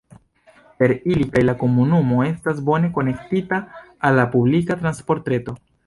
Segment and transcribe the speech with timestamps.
[0.79, 3.63] Per ili kaj la komunumo estas bone konektita
[4.11, 5.61] al la publika transportreto.